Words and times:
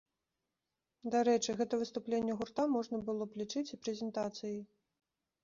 Дарэчы, 1.15 1.55
гэта 1.59 1.79
выступленне 1.81 2.33
гурта 2.41 2.67
можна 2.77 3.01
было 3.11 3.23
б 3.35 3.43
лічыць 3.43 3.65
і 3.75 3.81
прэзентацыяй. 3.85 4.59